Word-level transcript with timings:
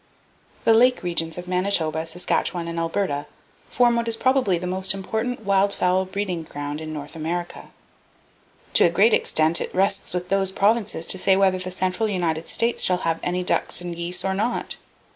The 0.63 0.73
lake 0.73 1.03
regions 1.03 1.37
of 1.37 1.47
Manitoba, 1.47 2.07
Saskatchewan 2.07 2.67
and 2.67 2.79
Alberta 2.79 3.27
form 3.69 3.95
what 3.95 4.07
is 4.07 4.17
probably 4.17 4.57
the 4.57 4.65
most 4.65 4.95
important 4.95 5.41
wild 5.45 5.71
fowl 5.75 6.05
breeding 6.05 6.41
ground 6.41 6.81
in 6.81 6.91
North 6.91 7.15
America. 7.15 7.69
To 8.73 8.83
a 8.83 8.89
great 8.89 9.13
extent 9.13 9.61
it 9.61 9.75
rests 9.75 10.11
with 10.15 10.29
those 10.29 10.51
provinces 10.51 11.05
to 11.05 11.19
say 11.19 11.37
whether 11.37 11.59
the 11.59 11.69
central 11.69 12.09
United 12.09 12.47
States 12.47 12.81
shall 12.81 12.97
have 13.05 13.19
any 13.21 13.43
ducks 13.43 13.79
and 13.79 13.95
geese, 13.95 14.25
or 14.25 14.33
not! 14.33 14.77